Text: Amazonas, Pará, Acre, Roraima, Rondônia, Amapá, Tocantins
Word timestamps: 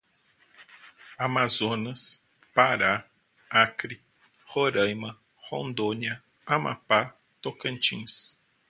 Amazonas, 1.19 2.23
Pará, 2.55 3.05
Acre, 3.51 4.01
Roraima, 4.47 5.15
Rondônia, 5.35 6.23
Amapá, 6.43 7.15
Tocantins 7.39 8.35